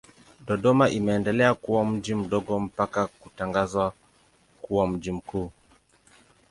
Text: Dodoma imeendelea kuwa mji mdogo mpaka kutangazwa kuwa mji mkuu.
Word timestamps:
Dodoma 0.47 0.89
imeendelea 0.89 1.53
kuwa 1.53 1.85
mji 1.85 2.15
mdogo 2.15 2.59
mpaka 2.59 3.07
kutangazwa 3.07 3.93
kuwa 4.61 4.87
mji 4.87 5.11
mkuu. 5.11 5.51